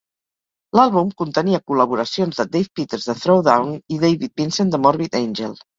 L'àlbum 0.79 1.11
contenia 1.23 1.61
col·laboracions 1.73 2.41
de 2.41 2.47
Dave 2.57 2.73
Peters 2.81 3.07
de 3.11 3.19
Throwdown 3.21 3.79
i 3.99 4.03
David 4.07 4.37
Vincent 4.45 4.75
de 4.77 4.85
Morbid 4.89 5.25
Angel. 5.27 5.61